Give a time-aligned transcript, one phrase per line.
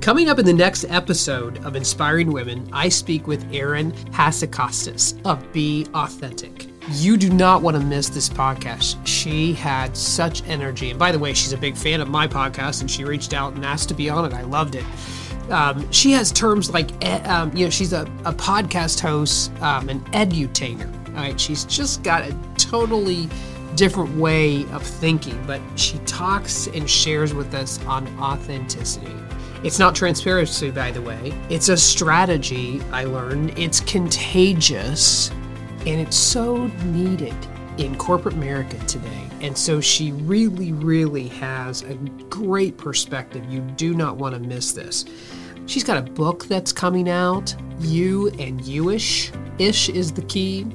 [0.00, 5.52] Coming up in the next episode of Inspiring Women, I speak with Erin Hatzikostas of
[5.52, 6.66] Be Authentic.
[6.92, 8.96] You do not want to miss this podcast.
[9.06, 10.90] She had such energy.
[10.90, 13.52] And by the way, she's a big fan of my podcast and she reached out
[13.52, 14.32] and asked to be on it.
[14.32, 14.84] I loved it.
[15.50, 16.90] Um, she has terms like,
[17.28, 20.92] um, you know, she's a, a podcast host, um, an edutainer.
[21.08, 21.38] All right.
[21.38, 23.28] She's just got a totally
[23.74, 29.14] different way of thinking, but she talks and shares with us on authenticity.
[29.64, 31.34] It's not transparency, by the way.
[31.50, 33.58] It's a strategy, I learned.
[33.58, 35.30] It's contagious,
[35.80, 37.34] and it's so needed
[37.76, 39.28] in corporate America today.
[39.40, 41.94] And so she really, really has a
[42.28, 43.44] great perspective.
[43.50, 45.04] You do not want to miss this.
[45.66, 49.32] She's got a book that's coming out, You and Youish.
[49.58, 50.66] Ish is the key.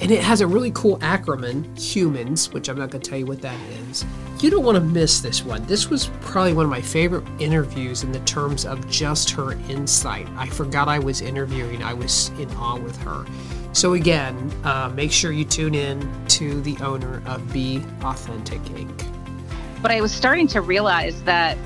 [0.00, 3.26] And it has a really cool acronym, HUMANS, which I'm not going to tell you
[3.26, 4.04] what that is.
[4.40, 5.64] You don't want to miss this one.
[5.64, 10.28] This was probably one of my favorite interviews in the terms of just her insight.
[10.36, 13.24] I forgot I was interviewing, I was in awe with her.
[13.72, 19.06] So, again, uh, make sure you tune in to the owner of Be Authentic Inc.
[19.80, 21.56] But I was starting to realize that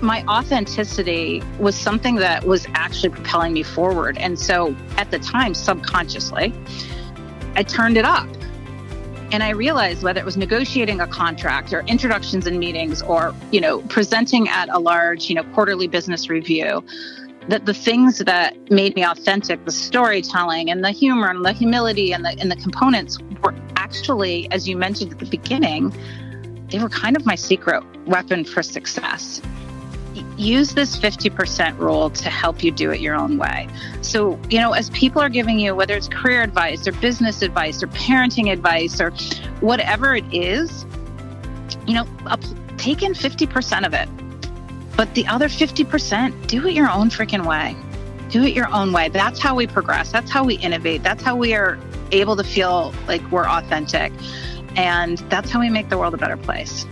[0.00, 4.16] my authenticity was something that was actually propelling me forward.
[4.18, 6.54] And so, at the time, subconsciously,
[7.56, 8.28] I turned it up.
[9.32, 13.60] And I realized whether it was negotiating a contract or introductions and meetings or, you
[13.60, 16.84] know, presenting at a large, you know, quarterly business review,
[17.48, 22.12] that the things that made me authentic, the storytelling and the humor and the humility
[22.12, 25.92] and the and the components were actually, as you mentioned at the beginning,
[26.70, 29.40] they were kind of my secret weapon for success
[30.36, 33.68] use this 50% rule to help you do it your own way.
[34.02, 37.82] So, you know, as people are giving you, whether it's career advice or business advice
[37.82, 39.10] or parenting advice or
[39.60, 40.86] whatever it is,
[41.86, 42.06] you know,
[42.76, 44.08] take in 50% of it.
[44.96, 47.76] But the other 50%, do it your own freaking way.
[48.30, 49.08] Do it your own way.
[49.08, 50.10] That's how we progress.
[50.10, 51.02] That's how we innovate.
[51.02, 51.78] That's how we are
[52.12, 54.12] able to feel like we're authentic.
[54.76, 56.86] And that's how we make the world a better place.